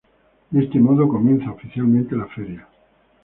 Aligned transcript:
De 0.49 0.63
este 0.63 0.79
modo 0.79 1.07
comienza 1.07 1.51
oficialmente 1.51 2.15
la 2.15 2.25
Feria. 2.25 2.67